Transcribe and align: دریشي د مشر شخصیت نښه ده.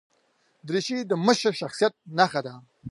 دریشي 0.67 0.97
د 1.09 1.11
مشر 1.25 1.53
شخصیت 1.61 1.93
نښه 2.17 2.41
ده. 2.45 2.53